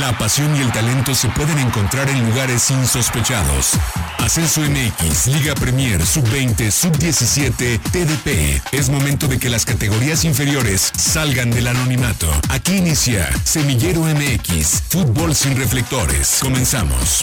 [0.00, 3.72] La pasión y el talento se pueden encontrar en lugares insospechados.
[4.18, 8.74] Ascenso MX, Liga Premier, Sub-20, Sub-17, TDP.
[8.74, 12.26] Es momento de que las categorías inferiores salgan del anonimato.
[12.50, 16.40] Aquí inicia Semillero MX, fútbol sin reflectores.
[16.42, 17.22] Comenzamos.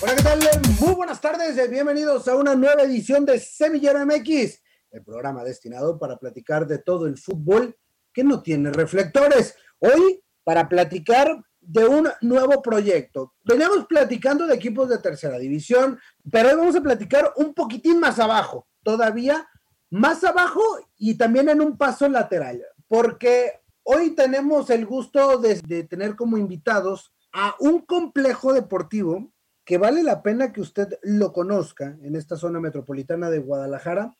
[0.00, 0.38] Hola, ¿qué tal?
[0.78, 4.62] Muy buenas tardes, bienvenidos a una nueva edición de Semillero MX,
[4.92, 7.76] el programa destinado para platicar de todo el fútbol
[8.12, 9.56] que no tiene reflectores.
[9.80, 13.34] Hoy para platicar de un nuevo proyecto.
[13.44, 15.98] Veníamos platicando de equipos de tercera división,
[16.32, 19.46] pero hoy vamos a platicar un poquitín más abajo, todavía
[19.90, 20.62] más abajo
[20.96, 26.38] y también en un paso lateral, porque hoy tenemos el gusto de, de tener como
[26.38, 29.30] invitados a un complejo deportivo
[29.66, 34.16] que vale la pena que usted lo conozca en esta zona metropolitana de Guadalajara,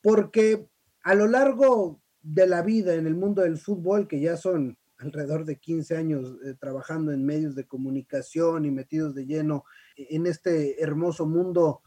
[0.00, 0.68] porque
[1.02, 5.44] a lo largo de la vida en el mundo del fútbol, que ya son alrededor
[5.44, 9.64] de 15 años eh, trabajando en medios de comunicación y metidos de lleno
[9.96, 11.82] en este hermoso mundo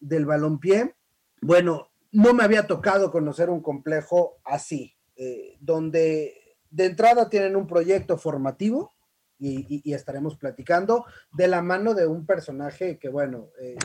[0.00, 0.94] del balompié,
[1.40, 7.66] bueno, no me había tocado conocer un complejo así, eh, donde de entrada tienen un
[7.66, 8.92] proyecto formativo
[9.40, 13.76] y, estaremos platicando de la mano de un personaje que, bueno, eh,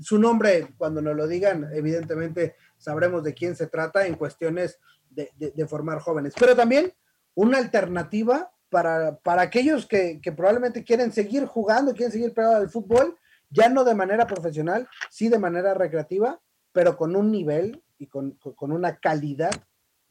[0.00, 5.30] su nombre, cuando nos lo digan, evidentemente sabremos de quién se trata en cuestiones de,
[5.38, 6.92] de formar jóvenes, pero también
[7.34, 13.18] una alternativa para, para aquellos que, probablemente quieren seguir jugando, quieren seguir pegado al fútbol,
[13.50, 16.40] ya no de manera profesional, sí de manera recreativa,
[16.72, 19.52] pero con un nivel y con, una calidad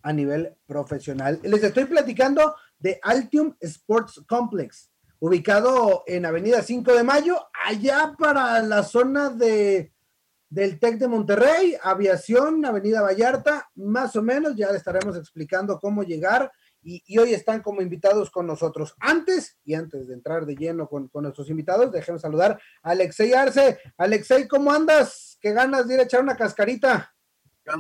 [0.04, 1.40] a nivel profesional.
[1.44, 8.62] Les estoy platicando de Altium Sports Complex, ubicado en Avenida 5 de Mayo, allá para
[8.62, 9.92] la zona de,
[10.50, 16.04] del TEC de Monterrey, Aviación, Avenida Vallarta, más o menos, ya le estaremos explicando cómo
[16.04, 16.52] llegar
[16.84, 18.96] y, hoy están como invitados con nosotros.
[19.00, 23.80] Antes, y antes de entrar de lleno con, nuestros invitados, déjenme saludar a Alexei Arce.
[23.98, 25.38] Alexei, ¿cómo andas?
[25.42, 27.14] ¿Qué ganas de ir a echar una cascarita?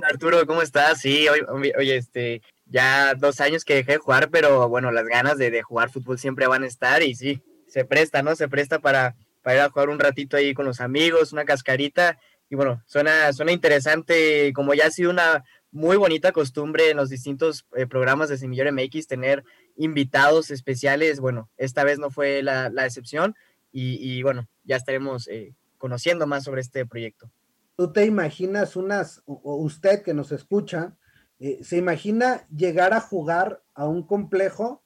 [0.03, 0.45] Arturo?
[0.45, 1.01] ¿Cómo estás?
[1.01, 5.61] Sí, oye, este, ya dos años que dejé de jugar, pero bueno, las ganas de,
[5.63, 8.35] jugar fútbol siempre van a estar y sí, se presta, ¿no?
[8.35, 12.19] Se presta para, para ir a jugar un ratito ahí con los amigos, una cascarita.
[12.51, 17.07] Y bueno, suena, suena interesante, como ya ha sido una, muy bonita costumbre en los
[17.07, 19.45] distintos eh, programas de Semillero MX tener
[19.77, 21.21] invitados especiales.
[21.21, 23.35] Bueno, esta vez no fue la, excepción
[23.71, 27.31] y, bueno, ya estaremos eh, conociendo más sobre este proyecto.
[27.77, 30.97] ¿Tú te imaginas unas, o usted que nos escucha,
[31.39, 34.83] eh, se imagina llegar a jugar a un complejo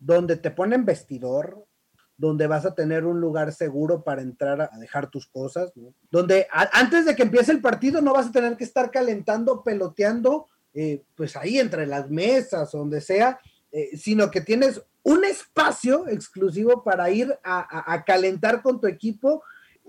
[0.00, 1.64] donde te ponen vestidor,
[2.16, 5.72] donde vas a tener un lugar seguro para entrar a dejar tus cosas,
[6.10, 10.46] donde antes de que empiece el partido no vas a tener que estar calentando, peloteando,
[10.74, 13.40] eh, pues ahí entre las mesas, donde sea,
[13.72, 19.42] eh, sino que tienes un espacio exclusivo para ir a, calentar con tu equipo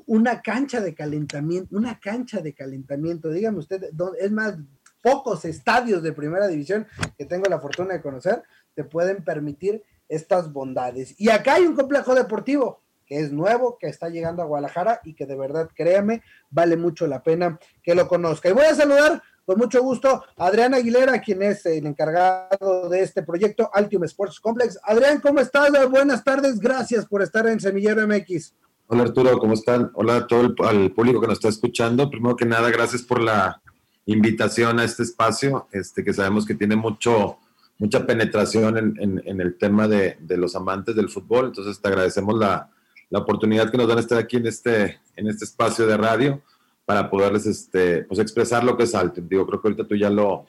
[0.08, 4.56] una cancha de calentamiento, una cancha de calentamiento, dígame usted, es más,
[5.02, 8.42] pocos estadios de primera división que tengo la fortuna de conocer
[8.74, 11.16] te pueden permitir estas bondades.
[11.18, 15.14] Y acá hay un complejo deportivo que es nuevo, que está llegando a Guadalajara y
[15.14, 18.50] que de verdad, créame, vale mucho la pena que lo conozca.
[18.50, 23.02] Y voy a saludar con mucho gusto a Adrián Aguilera, quien es el encargado de
[23.02, 24.80] este proyecto Altium Sports Complex.
[24.84, 25.70] Adrián, ¿cómo estás?
[25.90, 28.56] Buenas tardes, gracias por estar en Semillero MX.
[28.88, 29.92] Hola Arturo, ¿cómo están?
[29.96, 32.10] Hola a todo el al público que nos está escuchando.
[32.10, 33.62] Primero que nada, gracias por la
[34.06, 37.38] invitación a este espacio, este que sabemos que tiene mucho
[37.78, 41.48] mucha penetración en, el tema de, los amantes del fútbol.
[41.48, 42.70] Entonces te agradecemos la,
[43.12, 46.42] oportunidad que nos dan estar aquí en este, en este espacio de radio
[46.84, 49.22] para poderles este, pues expresar lo que es alto.
[49.22, 50.46] Digo, creo que ahorita tú ya lo,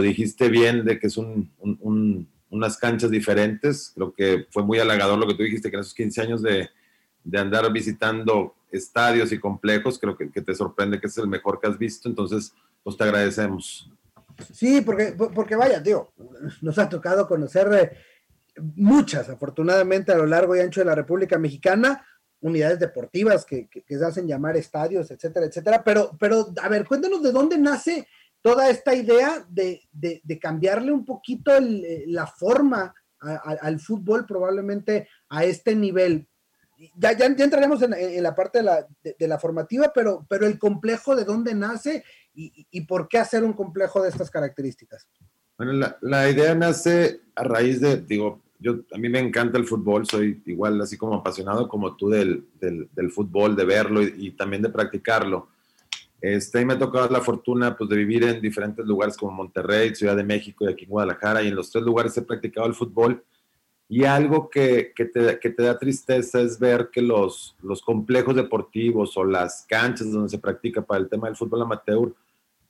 [0.00, 3.92] dijiste bien de que es un, un, unas canchas diferentes.
[3.94, 6.68] Creo que fue muy halagador lo que tú dijiste, que en esos 15 años de,
[7.22, 11.60] de andar visitando estadios y complejos, creo que, que, te sorprende que es el mejor
[11.60, 12.08] que has visto.
[12.08, 13.90] Entonces, pues te agradecemos.
[14.52, 16.12] Sí, porque, porque vaya, tío,
[16.60, 17.92] nos ha tocado conocer eh,
[18.76, 22.04] muchas, afortunadamente, a lo largo y ancho de la República Mexicana,
[22.40, 25.82] unidades deportivas que, se hacen llamar estadios, etcétera, etcétera.
[25.84, 28.06] Pero, pero, a ver, cuéntanos de dónde nace
[28.40, 29.80] toda esta idea de,
[30.40, 36.28] cambiarle un poquito eh, la forma al fútbol, probablemente a este nivel.
[36.96, 41.14] Ya, ya, entraremos en, la parte de la, de la, formativa, pero, pero el complejo
[41.14, 42.02] de dónde nace
[42.34, 45.06] y, por qué hacer un complejo de estas características?
[45.56, 50.06] Bueno, la, idea nace a raíz de, digo, yo, a mí me encanta el fútbol,
[50.06, 54.70] soy igual así como apasionado como tú del, del, fútbol, de verlo y, también de
[54.70, 55.48] practicarlo.
[56.20, 59.94] Este, y me ha tocado la fortuna pues, de vivir en diferentes lugares como Monterrey,
[59.94, 62.74] Ciudad de México y aquí en Guadalajara, y en los tres lugares he practicado el
[62.74, 63.22] fútbol.
[63.94, 68.34] Y algo que, que, te, que, te, da tristeza es ver que los, los complejos
[68.34, 72.14] deportivos o las canchas donde se practica para el tema del fútbol amateur,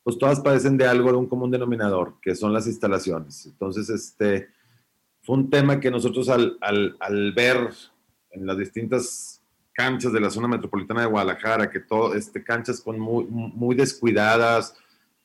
[0.03, 3.47] pues todas padecen de algo, de un común denominador, que son las instalaciones.
[3.47, 4.49] Entonces, este,
[5.23, 7.69] fue un tema que nosotros al, al, al ver
[8.33, 9.41] en las distintas
[9.73, 14.75] canchas de la zona metropolitana de Guadalajara, que todo, este, canchas con muy, muy descuidadas,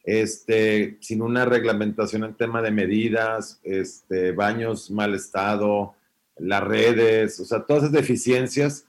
[0.07, 5.95] este, sin una reglamentación en tema de medidas, este, baños mal estado,
[6.38, 8.86] las redes, o sea, todas esas deficiencias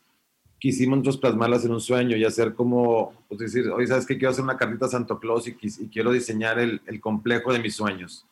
[0.60, 4.16] quisimos nosotros plasmarlas en un sueño y hacer como, pues decir, oye, ¿sabes qué?
[4.16, 7.58] Quiero hacer una cartita a Santo Claus y, y quiero diseñar el, el, complejo de
[7.58, 8.24] mis sueños.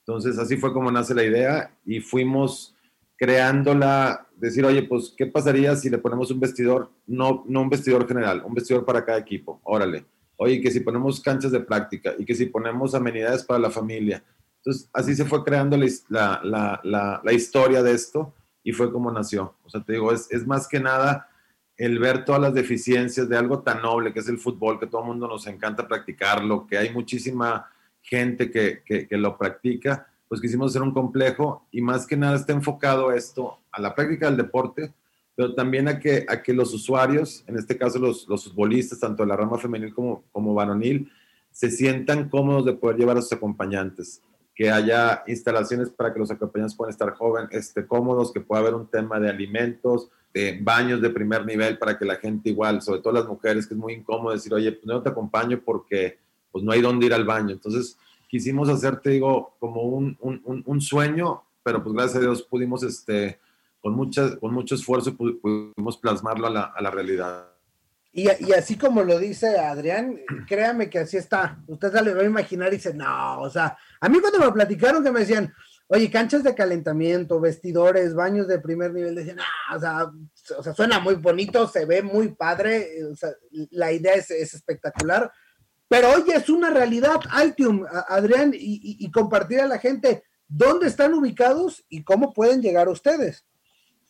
[0.00, 2.76] Entonces, así fue como nace la idea y fuimos
[3.16, 8.06] creándola, decir, oye, pues, ¿qué pasaría si le ponemos un vestidor, no, no un vestidor
[8.06, 9.60] general, un vestidor para cada equipo?
[9.64, 10.04] Órale
[10.38, 14.24] oye, que si ponemos canchas de práctica y que si ponemos amenidades para la familia.
[14.58, 19.10] Entonces, así se fue creando la, la, la, la historia de esto y fue como
[19.10, 19.54] nació.
[19.64, 21.28] O sea, te digo, es, es, más que nada
[21.76, 25.02] el ver todas las deficiencias de algo tan noble que es el fútbol, que todo
[25.02, 27.70] el mundo nos encanta practicarlo, que hay muchísima
[28.00, 32.36] gente que, que, que lo practica, pues quisimos hacer un complejo y más que nada
[32.36, 34.92] está enfocado esto a la práctica del deporte,
[35.38, 39.22] pero también a que, a que los usuarios, en este caso los, los futbolistas, tanto
[39.22, 41.12] de la rama femenil como, como varonil,
[41.52, 44.20] se sientan cómodos de poder llevar a sus acompañantes,
[44.52, 48.74] que haya instalaciones para que los acompañantes puedan estar jóvenes, este, cómodos, que pueda haber
[48.74, 53.00] un tema de alimentos, de baños de primer nivel para que la gente igual, sobre
[53.00, 56.18] todo las mujeres, que es muy incómodo decir, oye, pues no te acompaño porque
[56.50, 57.52] pues no hay dónde ir al baño.
[57.52, 57.96] Entonces,
[58.26, 63.38] quisimos hacerte, digo, como un, un, un sueño, pero pues gracias a Dios pudimos este,
[63.80, 67.48] con, mucha, con mucho esfuerzo pudimos plasmarlo a la, realidad.
[68.12, 71.58] Y, así como lo dice Adrián, créame que así está.
[71.66, 74.52] Usted se le va a imaginar y dice, no, o sea, a mí cuando me
[74.52, 75.52] platicaron que me decían,
[75.86, 80.10] oye, canchas de calentamiento, vestidores, baños de primer nivel, decían, no, o sea,
[80.58, 83.30] o sea, suena muy bonito, se ve muy padre, o sea,
[83.70, 85.30] la idea es, es espectacular,
[85.88, 91.84] pero oye, es una realidad, Altium, Adrián, y, compartir a la gente dónde están ubicados
[91.88, 93.46] y cómo pueden llegar ustedes.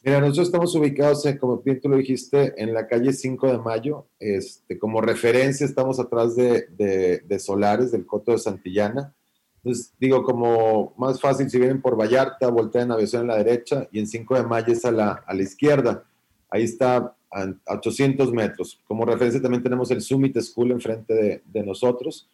[0.02, 3.58] Mira, nosotros estamos ubicados, en, como bien tú lo dijiste, en la calle 5 de
[3.58, 4.06] Mayo.
[4.20, 9.12] Este, como referencia estamos atrás de, de, de, Solares, del Coto de Santillana.
[9.56, 13.88] Entonces, digo, como más fácil, si vienen por Vallarta, voltean a aviación en la derecha
[13.90, 16.04] y en 5 de Mayo es a la, a la izquierda.
[16.48, 18.80] Ahí está a 800 metros.
[18.86, 22.28] Como referencia también tenemos el Summit School enfrente de, de nosotros.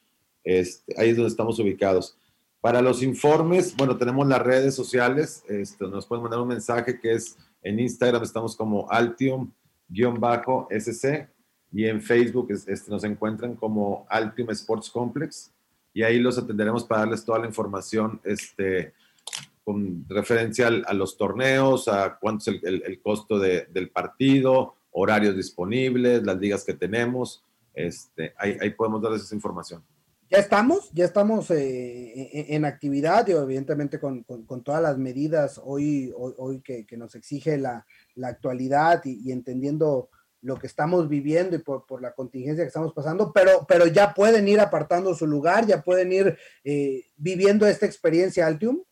[0.44, 2.16] Este, ahí es donde estamos ubicados.
[2.60, 5.42] Para los informes, bueno, tenemos las redes sociales.
[5.48, 11.28] Este, nos pueden mandar un mensaje que es en Instagram estamos como Altium-SC
[11.72, 15.50] y en Facebook este, nos encuentran como Altium Sports Complex
[15.92, 18.92] y ahí los atenderemos para darles toda la información este,
[19.64, 26.22] con referencia a los torneos, a cuánto es el, costo de, del partido, horarios disponibles,
[26.22, 27.42] las ligas que tenemos.
[27.72, 29.82] Este, ahí podemos darles esa información
[30.34, 36.12] ya estamos, ya estamos eh, en actividad, y evidentemente con, con, todas las medidas hoy,
[36.16, 37.86] hoy, que, nos exige la,
[38.16, 40.08] la actualidad y, y, entendiendo
[40.42, 44.12] lo que estamos viviendo y por, por, la contingencia que estamos pasando, pero, pero ya
[44.12, 48.82] pueden ir apartando su lugar, ya pueden ir eh, viviendo esta experiencia Altium.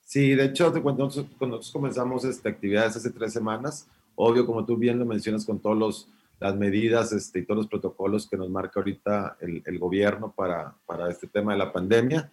[0.00, 4.64] Sí, de hecho, cuando nosotros, cuando nosotros comenzamos esta actividad hace tres semanas, obvio, como
[4.64, 6.08] tú bien lo mencionas, con todos los
[6.44, 10.74] las medidas este, y todos los protocolos que nos marca ahorita el, el gobierno para,
[10.84, 12.30] para, este tema de la pandemia.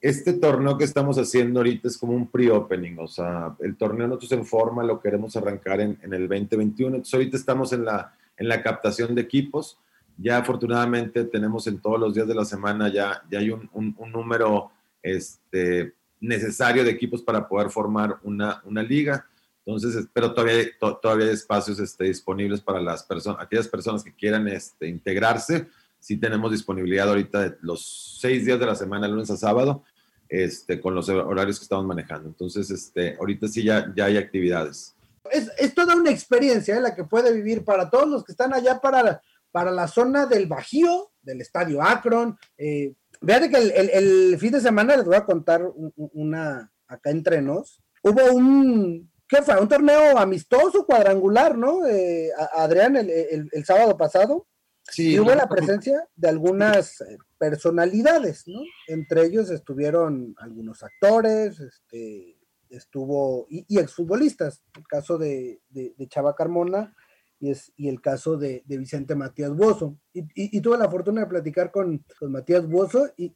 [0.00, 4.30] Este torneo que estamos haciendo ahorita es como un pre-opening, o sea, el torneo nosotros
[4.30, 8.46] en forma lo queremos arrancar en, en, el 2021, entonces ahorita estamos en la, en
[8.46, 9.76] la captación de equipos,
[10.16, 13.92] ya afortunadamente tenemos en todos los días de la semana ya, ya hay un, un,
[13.98, 14.70] un número
[15.02, 19.26] este, necesario de equipos para poder formar una, una liga
[19.66, 24.14] entonces, pero todavía, to, todavía hay espacios este, disponibles para las personas, aquellas personas que
[24.14, 25.66] quieran este, integrarse.
[25.98, 29.82] Sí tenemos disponibilidad ahorita de los seis días de la semana, lunes a sábado,
[30.28, 32.28] este, con los horarios que estamos manejando.
[32.28, 34.94] Entonces, este, ahorita sí ya, ya hay actividades.
[35.32, 36.80] Es, es toda una experiencia ¿eh?
[36.80, 39.20] la que puede vivir para todos los que están allá para,
[39.50, 42.38] para la zona del Bajío, del Estadio Akron.
[42.56, 45.62] Eh, que el, el, el, fin de semana les voy a contar
[45.96, 49.60] una, acá entre nos, hubo un ¿qué fue?
[49.60, 51.86] Un torneo amistoso, cuadrangular, ¿no?
[51.86, 54.46] Eh, Adrián, el, el, el, sábado pasado.
[54.82, 55.14] Sí.
[55.14, 58.60] Y hubo la presencia de algunas eh, personalidades, ¿no?
[58.86, 62.38] Entre ellos estuvieron algunos actores, este,
[62.70, 64.62] estuvo, y, y exfutbolistas.
[64.76, 66.94] El caso de, de, de Chava Carmona
[67.38, 69.98] y, es, y el caso de, Vicente Matías Buoso.
[70.12, 73.32] Y, tuve la fortuna de platicar con, Matías Buoso y,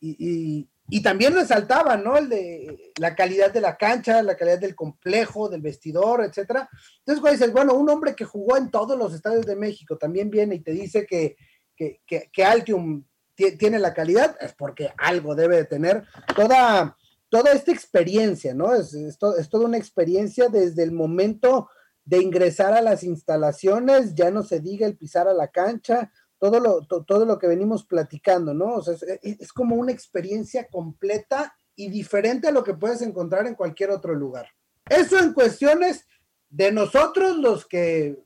[0.88, 2.16] y, también resaltaba, ¿no?
[2.16, 6.68] El de la calidad de la cancha, la calidad del complejo, del vestidor, etcétera.
[6.98, 10.30] Entonces, cuando dices, bueno, un hombre que jugó en todos los estadios de México también
[10.30, 11.36] viene y te dice que,
[11.76, 13.04] que, que, Altium
[13.34, 16.04] tiene la calidad, es porque algo debe de tener.
[16.34, 16.96] Toda,
[17.28, 18.74] toda esta experiencia, ¿no?
[18.74, 21.68] Es, es, es toda una experiencia desde el momento
[22.10, 26.58] de ingresar a las instalaciones, ya no se diga el pisar a la cancha, todo
[26.58, 28.74] lo, todo lo que venimos platicando, ¿no?
[28.74, 33.54] O sea, es, como una experiencia completa y diferente a lo que puedes encontrar en
[33.54, 34.48] cualquier otro lugar.
[34.88, 36.04] Eso en cuestiones
[36.48, 38.18] de nosotros los que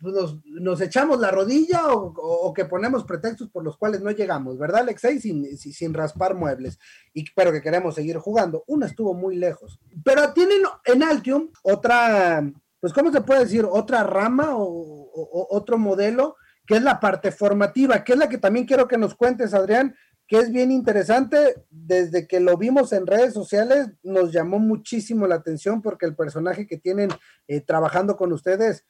[0.00, 5.18] nos, echamos la rodilla o, que ponemos pretextos por los cuales no llegamos, ¿verdad, Alexei?
[5.18, 6.78] Sin, sin raspar muebles,
[7.14, 8.64] y, pero que queremos seguir jugando.
[8.66, 9.80] Una estuvo muy lejos.
[10.04, 12.44] Pero tienen en Altium otra
[12.80, 13.66] pues, ¿cómo se puede decir?
[13.68, 15.10] Otra rama o,
[15.50, 19.14] otro modelo, que es la parte formativa, que es la que también quiero que nos
[19.14, 21.64] cuentes, Adrián, que es bien interesante.
[21.70, 26.66] Desde que lo vimos en redes sociales, nos llamó muchísimo la atención porque el personaje
[26.66, 27.10] que tienen
[27.48, 28.84] eh, trabajando con ustedes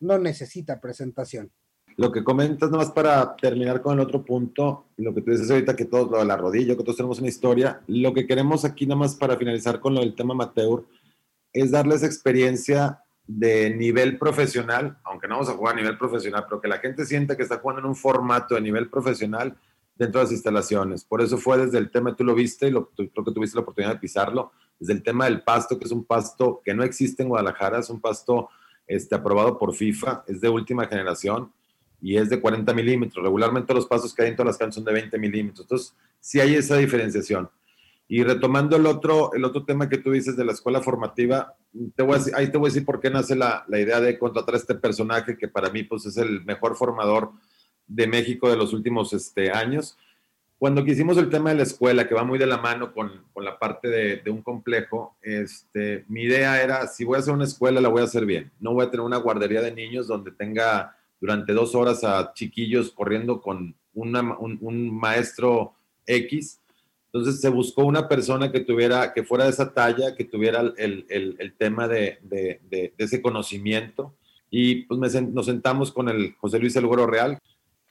[0.00, 1.52] no necesita presentación.
[1.96, 5.74] Lo que comentas, nomás para terminar con el otro punto, lo que tú dices ahorita,
[5.74, 8.86] que todos lo de la rodilla, que todos tenemos una historia, lo que queremos aquí,
[8.86, 10.84] nada más para finalizar con lo del tema amateur,
[11.52, 16.62] es darles experiencia de nivel profesional, aunque no vamos a jugar a nivel profesional, pero
[16.62, 19.54] que la gente sienta que está jugando en un formato de nivel profesional
[19.94, 21.04] dentro de las instalaciones.
[21.04, 23.62] Por eso fue desde el tema, tú lo viste y lo, creo que tuviste la
[23.62, 27.22] oportunidad de pisarlo, desde el tema del pasto, que es un pasto que no existe
[27.22, 28.48] en Guadalajara, es un pasto
[28.86, 31.52] este, aprobado por FIFA, es de última generación
[32.00, 33.22] y es de 40 milímetros.
[33.22, 35.66] Regularmente los pastos que hay en todas las canchas son de 20 milímetros.
[35.66, 37.50] Entonces, sí hay esa diferenciación.
[38.10, 41.54] Y retomando el otro, el otro tema que tú dices de la escuela formativa,
[41.94, 42.02] te
[42.34, 44.74] ahí te voy a decir por qué nace la, la, idea de contratar a este
[44.74, 47.32] personaje que para mí pues, es el mejor formador
[47.86, 49.98] de México de los últimos este, años.
[50.58, 53.44] Cuando quisimos el tema de la escuela, que va muy de la mano con, con
[53.44, 57.80] la parte de, un complejo, este, mi idea era, si voy a hacer una escuela,
[57.80, 58.50] la voy a hacer bien.
[58.58, 62.90] No voy a tener una guardería de niños donde tenga durante dos horas a chiquillos
[62.90, 65.74] corriendo con un, un maestro
[66.06, 66.58] X
[67.12, 71.06] entonces se buscó una persona que tuviera, que fuera de esa talla, que tuviera el,
[71.08, 72.18] el, tema de,
[72.98, 74.14] ese conocimiento.
[74.50, 77.38] Y pues nos sentamos con el José Luis Elguero Real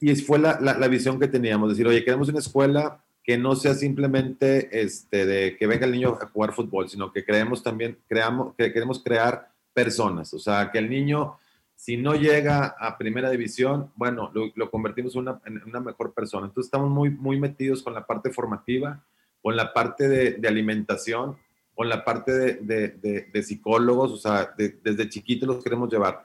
[0.00, 3.56] y fue la, la, la, visión que teníamos, decir, oye, queremos una escuela que no
[3.56, 7.98] sea simplemente este, de que venga el niño a jugar fútbol, sino que creemos también,
[8.06, 11.36] creamos, que queremos crear personas, o sea, que el niño,
[11.78, 16.12] si no llega a primera división, bueno, lo, lo convertimos en una, en una, mejor
[16.12, 16.46] persona.
[16.46, 19.02] Entonces estamos muy, muy metidos con la parte formativa
[19.42, 21.36] con la parte de, alimentación,
[21.74, 26.24] con la parte de, psicólogos, o sea, desde chiquitos los queremos llevar.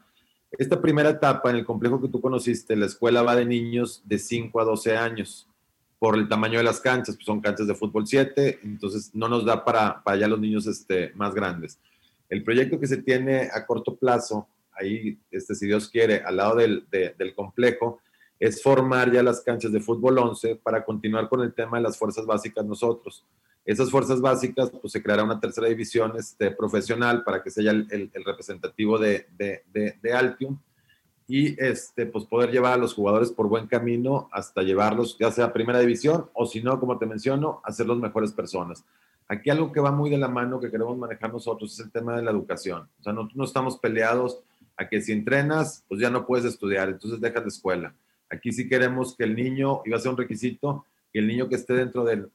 [0.51, 4.19] Esta primera etapa en el complejo que tú conociste, la escuela va de niños de
[4.19, 5.48] 5 a 12 años
[6.00, 9.45] por el tamaño de las canchas, pues son canchas de fútbol 7, entonces no nos
[9.45, 11.79] da para, para los niños este, más grandes.
[12.29, 16.56] El proyecto que se tiene a corto plazo, ahí, este, si Dios quiere, al lado
[16.56, 18.00] del, del complejo,
[18.39, 21.98] es formar ya las canchas de fútbol 11 para continuar con el tema de las
[21.98, 23.25] fuerzas básicas nosotros.
[23.65, 27.88] Esas fuerzas básicas, pues se creará una tercera división este, profesional para que sea el,
[27.89, 29.63] el, representativo de, de,
[30.01, 30.60] de, Altium
[31.25, 35.53] y este, pues poder llevar a los jugadores por buen camino hasta llevarlos ya sea
[35.53, 38.84] primera división o si no, como te menciono, las mejores personas.
[39.30, 42.18] Aquí algo que va muy de la mano que queremos manejar nosotros es el tema
[42.18, 42.89] de la educación.
[43.00, 44.44] O sea, no, no estamos peleados
[44.77, 47.96] a que si entrenas, pues ya no puedes estudiar, entonces dejas de escuela
[48.34, 51.56] Aquí sí queremos que el niño, va a ser un requisito, que el niño que
[51.56, 52.27] esté dentro de,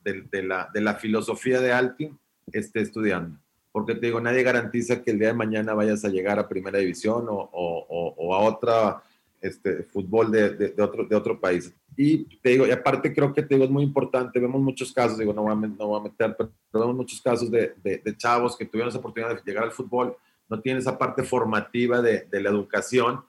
[0.44, 2.16] la, de la filosofía de Altin
[2.52, 3.36] esté estudiando.
[3.72, 6.78] Porque te digo, nadie garantiza que el día de mañana vayas a llegar a primera
[6.78, 9.02] división o, o, a otra
[9.40, 11.74] este, fútbol de, de, otro, de otro país.
[11.96, 15.18] Y te digo, y aparte creo que te digo, es muy importante, vemos muchos casos,
[15.18, 18.56] digo, no voy a, no voy a meter, pero vemos muchos casos de, de, chavos
[18.56, 20.16] que tuvieron esa oportunidad de llegar al fútbol,
[20.48, 23.22] no tienen esa parte formativa de, de la educación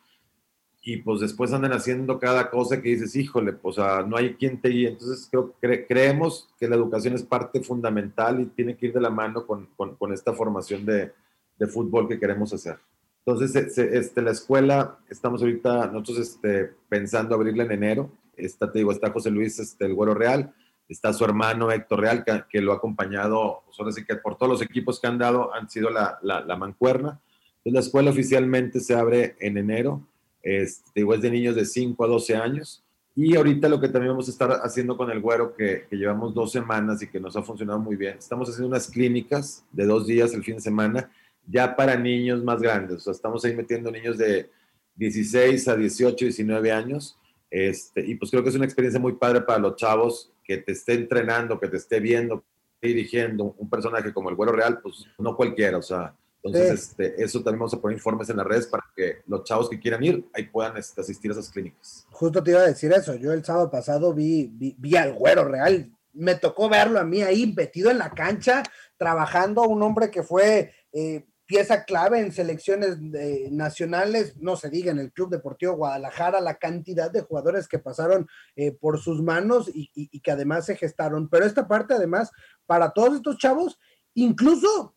[0.81, 4.69] y pues después andan haciendo cada cosa que dices, híjole, pues no hay quien te
[4.69, 4.89] guíe.
[4.89, 9.09] Entonces creo, creemos que la educación es parte fundamental y tiene que ir de la
[9.09, 11.11] mano con, con, esta formación de,
[11.57, 12.77] de, fútbol que queremos hacer.
[13.25, 18.11] Entonces, este, la escuela, estamos ahorita nosotros este, pensando abrirla en enero.
[18.38, 20.53] Está, te digo, está José Luis, este, el Güero Real,
[20.89, 25.00] está su hermano Héctor Real, que, lo ha acompañado, pues que por todos los equipos
[25.00, 27.22] que han dado han sido la, la, mancuerna.
[27.58, 30.05] Entonces, la escuela oficialmente se abre en enero
[30.41, 32.84] este, digo, es de niños de 5 a 12 años.
[33.15, 36.51] Y ahorita lo que también vamos a estar haciendo con el güero, que, llevamos dos
[36.51, 40.34] semanas y que nos ha funcionado muy bien, estamos haciendo unas clínicas de dos días
[40.34, 41.12] el fin de semana,
[41.46, 42.98] ya para niños más grandes.
[42.98, 44.50] O sea, estamos ahí metiendo niños de,
[44.96, 47.17] 16 a 18, 19 años.
[47.50, 50.72] Este, y pues creo que es una experiencia muy padre para los chavos que te
[50.72, 52.44] esté entrenando, que te esté viendo,
[52.82, 57.44] dirigiendo un personaje como el Güero Real, pues no cualquiera, o sea, entonces este, eso
[57.44, 60.25] también vamos a poner informes en las redes para que los chavos que quieran ir
[60.34, 62.08] ahí puedan este, asistir a esas clínicas.
[62.10, 65.91] Justo te iba a decir eso, yo el sábado pasado vi, vi, al Güero Real,
[66.13, 68.63] me tocó verlo a mí ahí metido en la cancha,
[68.98, 74.91] trabajando, un hombre que fue eh, pieza clave en selecciones eh, nacionales, no se diga
[74.91, 79.68] en el Club Deportivo Guadalajara, la cantidad de jugadores que pasaron eh, por sus manos
[79.74, 81.27] y, que además se gestaron.
[81.27, 82.29] Pero esta parte, además,
[82.68, 83.79] para todos estos chavos,
[84.13, 84.94] incluso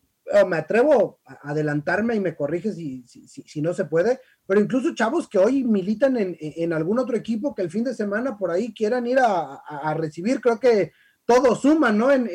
[0.47, 5.27] me atrevo a adelantarme y me corriges si, si, no se puede, pero incluso chavos
[5.27, 9.05] que hoy militan en, algún otro equipo que el fin de semana por ahí quieran
[9.05, 10.93] ir a recibir, creo que
[11.25, 12.11] todo suma, ¿no?
[12.11, 12.27] En,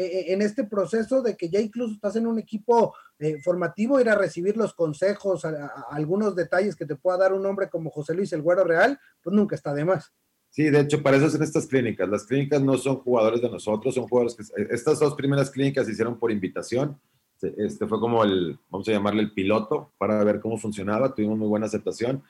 [0.42, 4.56] este proceso de que ya incluso estás en un equipo eh, formativo, ir a recibir
[4.56, 5.44] los consejos,
[5.90, 9.34] algunos detalles que te pueda dar un hombre como José Luis El Güero Real, pues
[9.34, 10.12] nunca está de más.
[10.50, 12.08] Sí, de hecho, para eso son estas clínicas.
[12.08, 14.44] Las clínicas no son jugadores de nosotros, son jugadores que...
[14.74, 16.98] Estas dos primeras clínicas se hicieron por invitación.
[17.40, 21.14] Este fue como el, vamos a llamarle el piloto, para ver cómo funcionaba.
[21.14, 22.22] Tuvimos muy buena aceptación.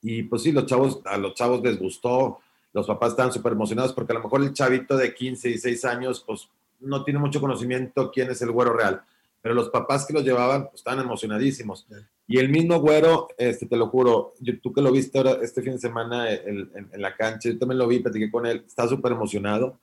[0.00, 2.38] Y pues sí, los chavos, a los chavos les gustó
[2.78, 5.84] los papás estaban súper emocionados porque a lo mejor el chavito de 15 y 6
[5.84, 6.48] años, pues
[6.80, 9.02] no tiene mucho conocimiento quién es el güero real,
[9.42, 11.86] pero los papás que los llevaban pues, estaban emocionadísimos.
[12.26, 15.72] Y el mismo güero, este, te lo juro, tú que lo viste ahora este fin
[15.72, 19.78] de semana en, la cancha, yo también lo vi, platiqué con él, está súper emocionado.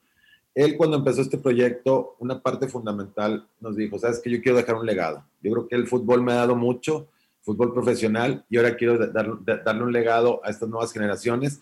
[0.54, 4.76] Él cuando empezó este proyecto, una parte fundamental nos dijo, sabes que yo quiero dejar
[4.76, 5.24] un legado.
[5.42, 7.08] Yo creo que el fútbol me ha dado mucho,
[7.42, 11.60] fútbol profesional, y ahora quiero darle un legado a estas nuevas generaciones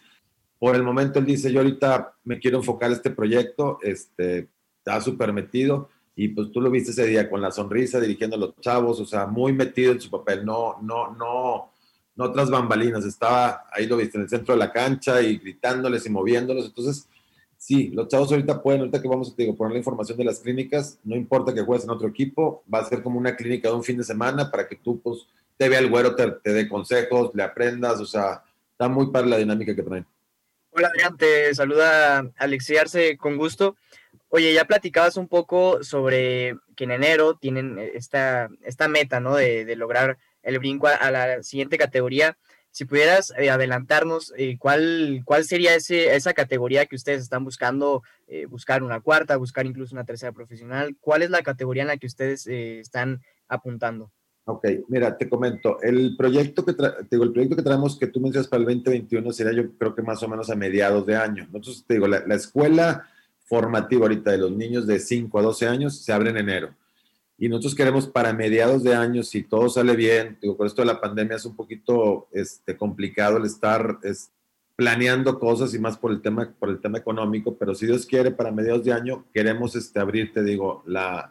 [0.59, 5.01] por el momento él dice, yo ahorita me quiero enfocar en este proyecto, este, está
[5.01, 8.57] súper metido y pues tú lo viste ese día con la sonrisa dirigiendo a los
[8.61, 11.73] chavos, o sea, muy metido en su papel, no, no, no,
[12.15, 16.07] no otras bambalinas, estaba ahí lo viste en el centro de la cancha y gritándoles
[16.07, 17.09] y moviéndolos, entonces
[17.57, 20.39] sí, los chavos ahorita pueden, ahorita que vamos a digo, poner la información de las
[20.39, 23.75] clínicas, no importa que juegues en otro equipo, va a ser como una clínica de
[23.75, 26.69] un fin de semana para que tú pues te vea el güero, te, te dé
[26.69, 30.07] consejos, le aprendas, o sea, está muy para la dinámica que traen.
[30.77, 33.77] Hola Adrián, te saluda Alexi Arce con gusto.
[34.29, 39.37] Oye, ya platicabas un poco sobre que en enero tienen esta, esta meta, ¿no?
[39.37, 42.37] De, lograr el brinco a, la siguiente categoría.
[42.73, 48.03] Si pudieras eh, adelantarnos, eh, ¿cuál, ¿cuál sería ese, esa categoría que ustedes están buscando?
[48.27, 50.97] Eh, buscar una cuarta, buscar incluso una tercera profesional.
[50.99, 54.11] ¿Cuál es la categoría en la que ustedes están apuntando?
[54.47, 56.75] Ok, mira, te comento, el proyecto que,
[57.11, 60.03] digo, el proyecto que traemos que tú mencionas para el 2021 sería yo creo que
[60.03, 61.49] más o menos a mediados de año.
[61.51, 63.09] Nosotros, te digo, la, escuela
[63.47, 66.75] formativa ahorita de los niños de 5 a 12 años se abre en enero.
[67.39, 70.87] Y nosotros queremos para mediados de año, si todo sale bien, digo, con esto de
[70.87, 73.99] la pandemia es un poquito este, complicado el estar
[74.77, 78.33] planeando cosas y más por el tema, por el tema económico, pero si Dios quiere,
[78.33, 81.31] para mediados de año queremos este, abrir, te digo, la,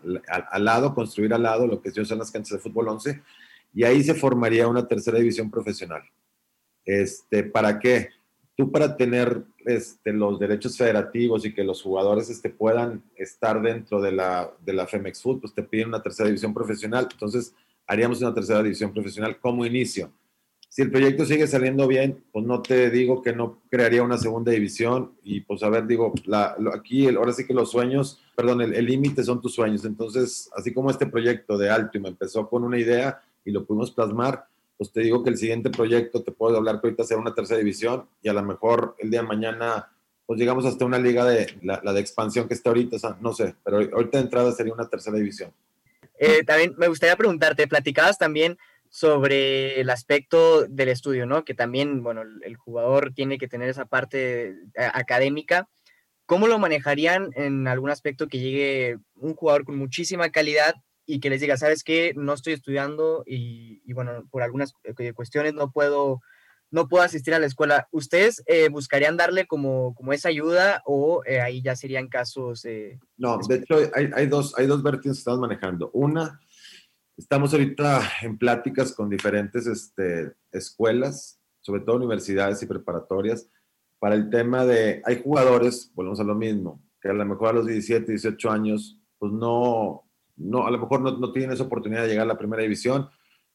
[0.49, 3.21] al, lado, construir al lado lo que son las canchas de fútbol 11,
[3.73, 6.03] y ahí se formaría una tercera división profesional.
[6.85, 8.09] Este, ¿Para qué?
[8.55, 13.99] Tú para tener este, los derechos federativos y que los jugadores este, puedan estar dentro
[13.99, 17.07] de la, de la Femex Food, pues te piden una tercera división profesional.
[17.11, 17.55] Entonces,
[17.87, 20.11] haríamos una tercera división profesional como inicio
[20.73, 24.51] si el proyecto sigue saliendo bien, pues no te digo que no crearía una segunda
[24.51, 28.83] división y pues a ver, digo, la, aquí ahora sí que los sueños, perdón, el
[28.83, 29.85] límite son tus sueños.
[29.85, 34.47] Entonces, así como este proyecto de me empezó con una idea y lo pudimos plasmar,
[34.75, 37.59] pues te digo que el siguiente proyecto te puedo hablar que ahorita sea una tercera
[37.59, 39.91] división y a lo mejor el día de mañana
[40.25, 43.31] pues llegamos hasta una liga de la, de expansión que está ahorita, o sea, no
[43.31, 45.51] sé, pero ahorita de entrada sería una tercera división.
[46.17, 48.57] Eh, también me gustaría preguntarte, platicabas también
[48.93, 51.43] sobre el aspecto del estudio, ¿no?
[51.43, 54.55] Que también, bueno, el, jugador tiene que tener esa parte eh,
[54.93, 55.67] académica.
[56.27, 60.75] ¿Cómo lo manejarían en algún aspecto que llegue un jugador con muchísima calidad
[61.07, 65.55] y que les diga, sabes qué, no estoy estudiando y, bueno, por algunas eh, cuestiones
[65.55, 66.21] no puedo,
[66.69, 67.87] no puedo asistir a la escuela?
[67.89, 72.63] ¿Ustedes eh, buscarían darle como, como esa ayuda o ahí ya serían casos?
[73.17, 75.89] no, de hecho hay, hay, dos, hay dos vertientes que estamos manejando.
[75.93, 76.39] Una
[77.15, 83.47] Estamos ahorita en pláticas con diferentes este, escuelas, sobre todo universidades y preparatorias,
[83.99, 87.53] para el tema de, hay jugadores, volvemos a lo mismo, que a lo mejor a
[87.53, 92.01] los 17, 18 años, pues no, no a lo mejor no, no tienen esa oportunidad
[92.01, 93.09] de llegar a la primera división,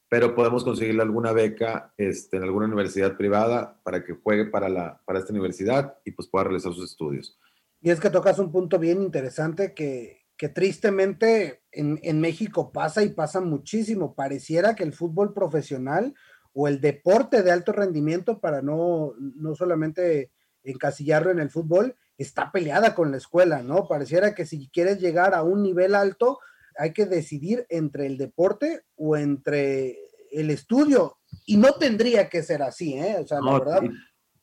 [0.09, 5.03] pero podemos conseguirle alguna beca este, en alguna universidad privada para que juegue para, la,
[5.05, 7.39] para esta universidad y pues pueda realizar sus estudios.
[7.81, 13.11] Y es que tocas un punto bien interesante que, que tristemente en, México pasa y
[13.11, 14.15] pasa muchísimo.
[14.15, 16.15] Pareciera que el fútbol profesional
[16.53, 20.31] o el deporte de alto rendimiento para no, no solamente
[20.65, 23.87] encasillarlo en el fútbol, está peleada con la escuela, ¿no?
[23.87, 26.41] Pareciera que si quieres llegar a un nivel alto,
[26.77, 29.99] hay que decidir entre el deporte o entre
[30.33, 31.19] el estudio.
[31.47, 33.19] Y no tendría que ser así, ¿eh?
[33.21, 33.83] O sea, la verdad.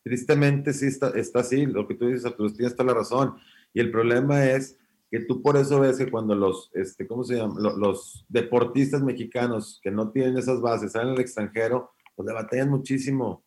[0.03, 3.35] Tristemente sí está, está así, lo que tú dices, Arturo, tienes toda la razón.
[3.73, 4.77] Y el problema es
[5.15, 7.55] que tú por eso ves que cuando los, este, ¿cómo se llama?
[7.57, 13.45] Los, deportistas mexicanos que no tienen esas bases salen al extranjero, pues le batallan muchísimo.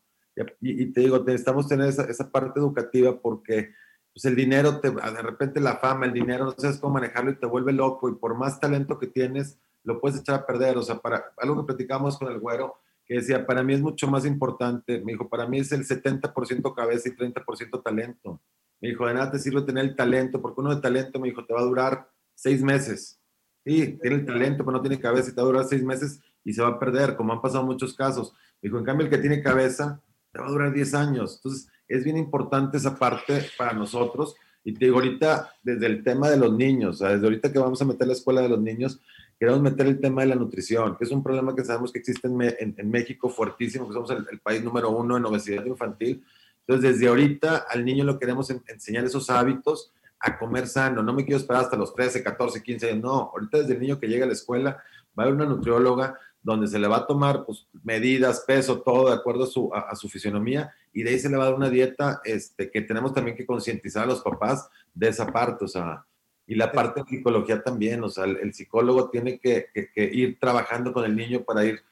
[0.62, 3.74] Y, te digo, necesitamos tener esa, esa, parte educativa porque
[4.14, 7.38] pues el dinero, te, de repente la fama, el dinero, no sabes cómo manejarlo y
[7.38, 10.78] te vuelve loco y por más talento que tienes, lo puedes echar a perder.
[10.78, 14.08] O sea, para algo que platicamos con el güero, que decía, para mí es mucho
[14.08, 18.40] más importante, me dijo, para mí es el 70% cabeza y 30% talento.
[18.80, 21.54] Me dijo, de nada sirve tener el talento, porque uno de talento, me dijo, te
[21.54, 23.20] va a durar seis meses.
[23.64, 26.20] Sí, tiene el talento, pero no tiene cabeza y te va a durar seis meses
[26.44, 28.32] y se va a perder, como han pasado muchos casos.
[28.62, 30.00] Me dijo, en cambio, el que tiene cabeza,
[30.32, 31.36] te va a durar 10 años.
[31.36, 34.34] Entonces, es bien importante esa parte para nosotros.
[34.64, 37.58] Y te digo, ahorita, desde el tema de los niños, o sea, desde ahorita que
[37.58, 39.00] vamos a meter la escuela de los niños,
[39.38, 42.28] queremos meter el tema de la nutrición, que es un problema que sabemos que existe
[42.28, 46.24] en, México fuertísimo, que somos el, país número uno en obesidad infantil.
[46.68, 51.02] Entonces, desde ahorita al niño lo queremos enseñar esos hábitos a comer sano.
[51.02, 53.02] No me quiero esperar hasta los 13, 14, 15 años.
[53.02, 54.82] No, ahorita desde el niño que llega a la escuela
[55.18, 59.08] va a haber una nutrióloga donde se le va a tomar pues, medidas, peso, todo
[59.08, 61.54] de acuerdo a su, a, su, fisionomía y de ahí se le va a dar
[61.54, 65.68] una dieta este, que tenemos también que concientizar a los papás de esa parte, o
[65.68, 66.04] sea,
[66.46, 70.92] y la parte de psicología también, o sea, el, psicólogo tiene que, que, ir trabajando
[70.92, 71.82] con el niño para ir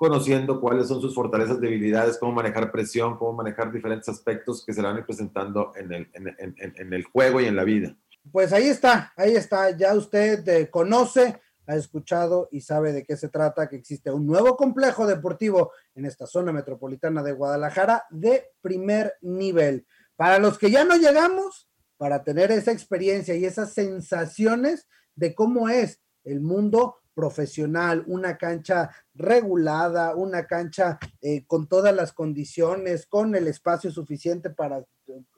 [0.00, 4.80] conociendo cuáles son sus fortalezas, debilidades, cómo manejar presión, cómo manejar diferentes aspectos que se
[4.80, 7.94] van a presentando en el, en el juego y en la vida.
[8.32, 13.14] Pues ahí está, ahí está, ya usted eh, conoce ha escuchado y sabe de qué
[13.14, 18.46] se trata, que existe un nuevo complejo deportivo en esta zona metropolitana de Guadalajara de
[18.62, 19.86] primer nivel.
[20.16, 25.68] Para los que ya no llegamos, para tener esa experiencia y esas sensaciones de cómo
[25.68, 33.34] es el mundo profesional, una cancha regulada, una cancha eh, con todas las condiciones, con
[33.34, 34.84] el espacio suficiente para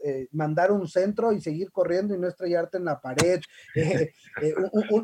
[0.04, 3.40] eh, mandar un centro y seguir corriendo y no estrellarte en la pared,
[3.74, 4.12] eh,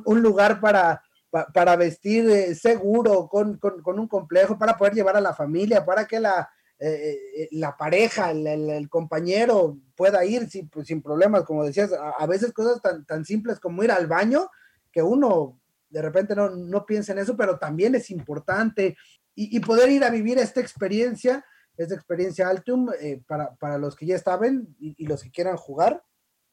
[0.05, 5.35] un, lugar para para vestir eh, seguro, con, un complejo, para poder llevar a la
[5.35, 11.45] familia, para que la, eh, eh, la pareja, el, compañero pueda ir sin, sin problemas,
[11.45, 14.49] como decías, a, veces cosas tan, tan, simples como ir al baño,
[14.91, 18.97] que uno de repente no, no piensa en eso, pero también es importante,
[19.35, 21.45] y, poder ir a vivir esta experiencia,
[21.77, 22.89] esta experiencia Altium,
[23.25, 26.03] para, para, los que ya estaban y, y los que quieran jugar,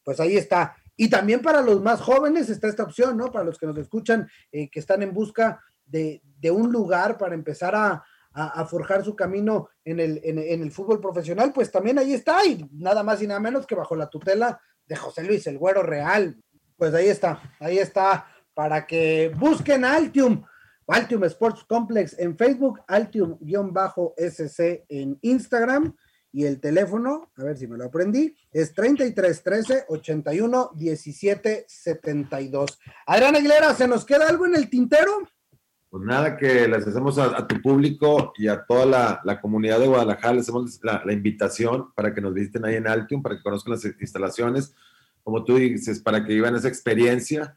[0.03, 0.75] pues ahí está.
[0.97, 3.31] Y también para los más jóvenes está esta opción, ¿no?
[3.31, 6.21] Para los que nos escuchan, eh, que están en busca de,
[6.51, 8.03] un lugar para empezar a,
[8.67, 13.01] forjar su camino en el, en, el, fútbol profesional, pues también ahí está, y nada
[13.01, 16.37] más y nada menos que bajo la tutela de José Luis, el güero real.
[16.75, 20.43] Pues ahí está, ahí está, para que busquen Altium,
[20.87, 25.93] Altium Sports Complex en Facebook, Altium-SC en Instagram
[26.31, 32.79] y el teléfono, a ver si me lo aprendí, es 33 13 81 17 72.
[33.05, 35.11] Adrián Aguilera, ¿se nos queda algo en el tintero?
[35.89, 40.33] Pues nada, que les hacemos a, tu público y a toda la, comunidad de Guadalajara,
[40.33, 43.71] les hacemos la, la, invitación para que nos visiten ahí en Altium, para que conozcan
[43.71, 44.75] las instalaciones,
[45.23, 47.55] como tú dices, para que vivan esa experiencia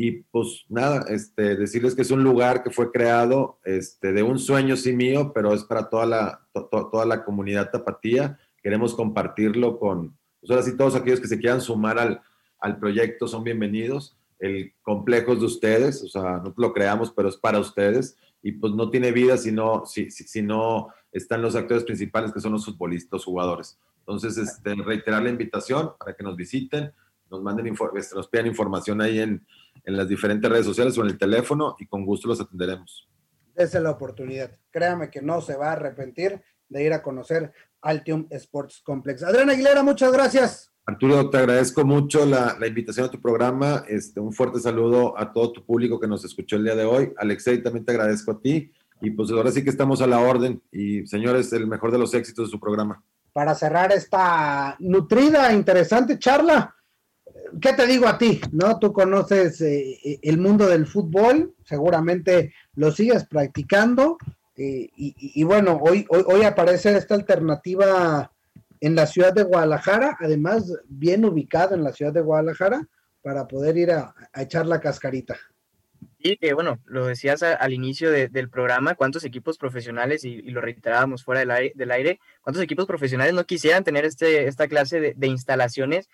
[0.00, 4.38] y pues nada, este, decirles que es un lugar que fue creado este, de un
[4.38, 8.38] sueño sí mío, pero es para toda la, toda la comunidad tapatía.
[8.62, 12.20] Queremos compartirlo con, pues ahora sí, todos aquellos que se quieran sumar al,
[12.60, 14.16] al proyecto son bienvenidos.
[14.38, 18.16] El complejo es de ustedes, o sea, no lo creamos, pero es para ustedes.
[18.40, 22.38] Y pues no tiene vida si no, si, si, no están los actores principales, que
[22.38, 23.80] son los futbolistas, los jugadores.
[23.98, 26.92] Entonces, este, reiterar la invitación para que nos visiten,
[27.30, 29.44] nos manden, este, nos pidan información ahí en,
[29.84, 33.08] en las diferentes redes sociales o en el teléfono y con gusto los atenderemos.
[33.54, 34.52] Esa es la oportunidad.
[34.70, 39.22] Créame que no se va a arrepentir de ir a conocer Altium Sports Complex.
[39.22, 40.72] Adrián Aguilera, muchas gracias.
[40.86, 43.84] Arturo, te agradezco mucho la, la, invitación a tu programa.
[43.88, 47.12] Este, un fuerte saludo a todo tu público que nos escuchó el día de hoy.
[47.18, 48.72] Alexei, también te agradezco a ti.
[49.00, 50.62] Y pues ahora sí que estamos a la orden.
[50.72, 53.02] Y señores, el mejor de los éxitos de su programa.
[53.32, 56.74] Para cerrar esta nutrida, interesante charla,
[57.60, 58.40] ¿qué te digo a ti?
[58.52, 58.78] ¿No?
[58.78, 64.18] Tú conoces eh, eh, el mundo del fútbol, seguramente lo sigues practicando.
[64.56, 68.32] Eh, y, bueno, hoy, hoy, aparece esta alternativa
[68.80, 72.88] en la ciudad de Guadalajara, además bien ubicado en la ciudad de Guadalajara,
[73.22, 75.36] para poder ir a, echar la cascarita.
[76.18, 81.22] Y que bueno, lo decías al inicio del programa, cuántos equipos profesionales, y, lo reiterábamos
[81.22, 85.26] fuera del aire, del aire, cuántos equipos profesionales no quisieran tener este, esta clase de
[85.28, 86.08] instalaciones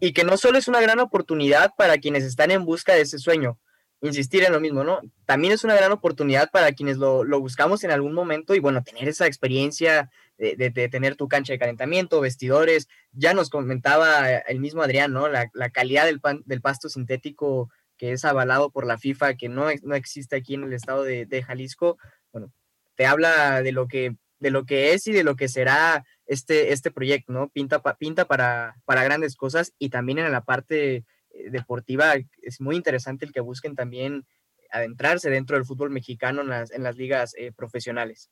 [0.00, 3.18] y que no solo es una gran oportunidad para quienes están en busca de ese
[3.18, 3.58] sueño,
[4.00, 5.00] insistir en lo mismo, ¿no?
[5.26, 8.82] También es una gran oportunidad para quienes lo, lo buscamos en algún momento y bueno,
[8.82, 12.88] tener esa experiencia de, de, tener tu cancha de calentamiento, vestidores.
[13.12, 15.28] Ya nos comentaba el mismo Adrián, ¿no?
[15.28, 19.50] La, la calidad del, pan, del pasto sintético que es avalado por la FIFA, que
[19.50, 21.98] no, no existe aquí en el estado de, de Jalisco.
[22.32, 22.50] Bueno,
[22.94, 26.72] te habla de lo que de lo que es y de lo que será este,
[26.72, 27.48] este proyecto, ¿no?
[27.50, 31.04] Pinta, pinta para, para grandes cosas y también en la parte eh,
[31.50, 34.26] deportiva es muy interesante el que busquen también
[34.72, 38.30] adentrarse dentro del fútbol mexicano en las, en las ligas eh, profesionales.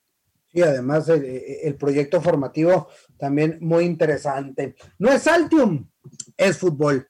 [0.50, 4.76] Sí, además el, el, proyecto formativo también muy interesante.
[4.98, 5.90] No es Altium,
[6.38, 7.06] es fútbol.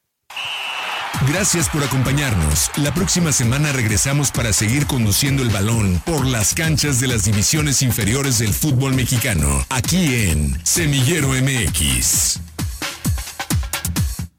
[1.29, 2.71] Gracias por acompañarnos.
[2.77, 7.83] La próxima semana regresamos para seguir conduciendo el balón por las canchas de las divisiones
[7.83, 12.48] inferiores del fútbol mexicano, aquí en Semillero MX.